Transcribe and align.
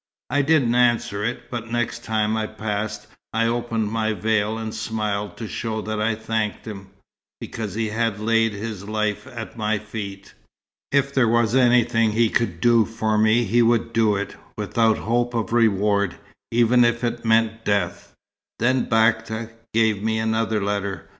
"I 0.31 0.41
didn't 0.41 0.73
answer 0.73 1.23
it; 1.23 1.51
but 1.51 1.69
next 1.71 2.03
time 2.03 2.35
I 2.35 2.47
passed, 2.47 3.05
I 3.33 3.45
opened 3.45 3.91
my 3.91 4.13
veil 4.13 4.57
and 4.57 4.73
smiled 4.73 5.37
to 5.37 5.47
show 5.47 5.79
that 5.83 6.01
I 6.01 6.15
thanked 6.15 6.65
him. 6.65 6.87
Because 7.39 7.75
he 7.75 7.89
had 7.89 8.19
laid 8.19 8.53
his 8.53 8.85
life 8.89 9.27
at 9.27 9.57
my 9.59 9.77
feet. 9.77 10.33
If 10.91 11.13
there 11.13 11.27
was 11.27 11.53
anything 11.53 12.13
he 12.13 12.29
could 12.29 12.59
do 12.59 12.83
for 12.83 13.15
me, 13.15 13.43
he 13.43 13.61
would 13.61 13.93
do 13.93 14.15
it, 14.15 14.35
without 14.57 14.97
hope 14.97 15.35
of 15.35 15.53
reward, 15.53 16.15
even 16.49 16.83
if 16.83 17.03
it 17.03 17.23
meant 17.23 17.63
death. 17.63 18.11
Then 18.57 18.85
Bakta 18.87 19.51
gave 19.71 20.01
me 20.01 20.17
another 20.17 20.59
letter. 20.63 21.07